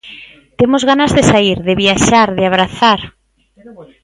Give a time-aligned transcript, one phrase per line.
[0.59, 2.99] Temos ganas de saír, de viaxar, de abrazar.